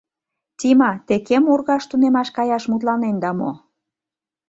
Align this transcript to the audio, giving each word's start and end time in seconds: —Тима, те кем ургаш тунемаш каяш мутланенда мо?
—Тима, 0.59 0.91
те 1.07 1.15
кем 1.27 1.43
ургаш 1.53 1.83
тунемаш 1.89 2.29
каяш 2.37 2.63
мутланенда 2.71 3.31
мо? 3.39 3.51